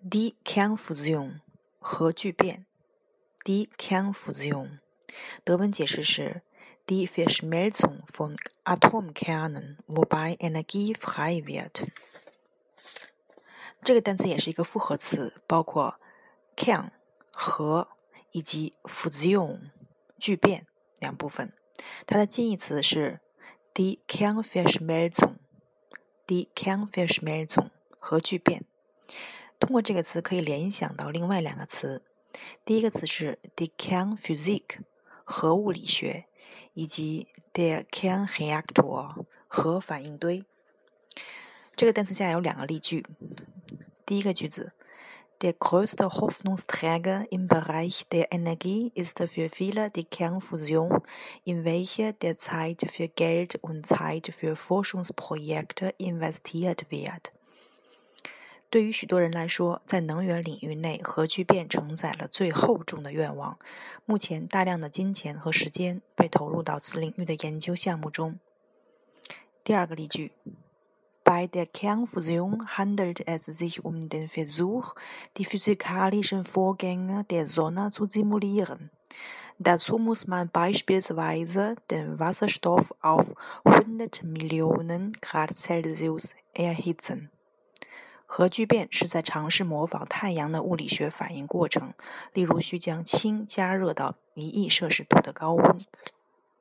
[0.00, 1.40] Die Kernfusion
[1.80, 2.66] 核聚变。
[3.44, 4.78] Die Kernfusion
[5.42, 6.42] 德文解释是
[6.86, 11.88] die Verschmelzung von Atomkernen, wobei Energie frei wird。
[13.82, 15.98] 这个单词也是一个复合词，包括
[16.54, 16.90] Kern
[17.32, 17.88] 核
[18.30, 19.72] 以及 Fusion
[20.20, 20.68] 聚变
[21.00, 21.52] 两部分。
[22.06, 23.18] 它的近义词是
[23.74, 25.38] die Kernverschmelzung。
[26.28, 28.64] die Kernverschmelzung 核聚变。
[29.58, 32.02] 通过这个词可以联想到另外两个词，
[32.64, 34.80] 第一个词是 “dekanphysik”，
[35.24, 36.26] 核物理学，
[36.74, 40.44] 以及 der Kernreaktor 核反应堆。
[41.74, 43.04] 这个单词下有两个例句，
[44.06, 44.72] 第一个句子。
[45.40, 51.00] Der größte Hoffnungsträger im Bereich der Energie ist für viele die Kernfusion,
[51.44, 57.32] in welche derzeit für Geld und Zeit für Forschungsprojekte investiert wird.
[58.70, 63.58] 对于许多人来说，在能源领域内，核聚变承载了最厚重的愿望。
[64.04, 68.38] 目前，大量的金钱和时间被投入到此领域的研究项目中。
[69.64, 70.32] 第二个例句。
[71.24, 74.94] Bei der Kernfusion handelt es sich um den Versuch,
[75.36, 78.88] die physikalischen Vorgänge der Sonne zu simulieren.
[79.58, 87.30] Dazu muss man beispielsweise den Wasserstoff auf 100 Millionen Grad Celsius erhitzen.
[88.30, 91.94] 核聚变是在尝试模仿太阳的物理学反应过程，
[92.34, 95.80] 例如需将氢加热到一亿摄氏度的高温。